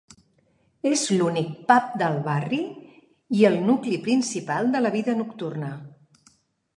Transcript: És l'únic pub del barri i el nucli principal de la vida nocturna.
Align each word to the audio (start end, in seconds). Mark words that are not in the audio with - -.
És 0.91 1.01
l'únic 1.17 1.49
pub 1.71 1.91
del 2.01 2.15
barri 2.29 2.61
i 3.41 3.45
el 3.51 3.57
nucli 3.67 3.99
principal 4.07 4.73
de 4.77 4.81
la 4.87 4.93
vida 4.97 5.15
nocturna. 5.21 5.69